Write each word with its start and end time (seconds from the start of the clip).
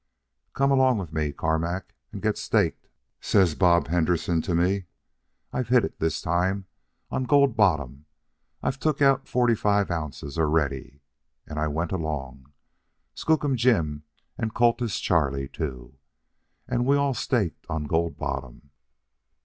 'Come 0.55 0.71
along 0.71 0.97
with 0.97 1.13
me, 1.13 1.31
Carmack, 1.31 1.93
and 2.11 2.23
get 2.23 2.35
staked,' 2.35 2.87
says 3.19 3.53
Bob 3.53 3.87
Henderson 3.89 4.41
to 4.41 4.55
me. 4.55 4.85
'I've 5.53 5.67
hit 5.67 5.85
it 5.85 5.99
this 5.99 6.23
time, 6.23 6.65
on 7.11 7.25
Gold 7.25 7.55
Bottom. 7.55 8.05
I've 8.63 8.79
took 8.79 8.99
out 8.99 9.27
forty 9.27 9.53
five 9.53 9.91
ounces 9.91 10.39
already.' 10.39 11.01
And 11.45 11.59
I 11.59 11.67
went 11.67 11.91
along, 11.91 12.51
Skookum 13.13 13.55
Jim 13.55 14.01
and 14.39 14.55
Cultus 14.55 14.99
Charlie, 14.99 15.47
too. 15.49 15.99
And 16.67 16.87
we 16.87 16.97
all 16.97 17.13
staked 17.13 17.67
on 17.69 17.83
Gold 17.83 18.17
Bottom. 18.17 18.71